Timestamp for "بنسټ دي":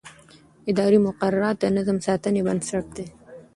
2.47-3.05